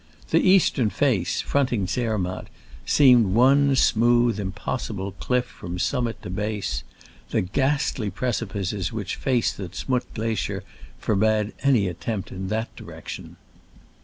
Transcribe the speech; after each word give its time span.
The 0.31 0.39
eastern 0.41 0.89
face, 0.89 1.41
fronting 1.41 1.85
Zermatt, 1.85 2.47
seemed 2.87 3.35
one 3.35 3.75
smooth, 3.75 4.39
impossible 4.39 5.11
cliff 5.19 5.45
from 5.45 5.77
summit 5.77 6.23
to 6.23 6.31
base: 6.31 6.81
the 7.29 7.41
ghastly 7.41 8.09
preci 8.09 8.47
pices 8.49 8.91
which 8.91 9.15
face 9.15 9.53
the 9.53 9.69
Z'Mutt 9.69 10.11
glacier 10.15 10.63
for 10.97 11.15
bade 11.15 11.53
any 11.61 11.87
attempt 11.87 12.31
in 12.31 12.47
that 12.47 12.75
direction. 12.75 13.35